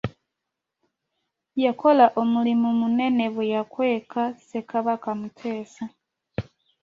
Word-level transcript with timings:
Yakola 1.63 2.05
omulimu 2.21 2.67
munene 2.79 3.25
bwe 3.35 3.45
yakweka 3.53 4.23
Ssekabaka 4.33 5.09
Muteesa. 5.19 5.85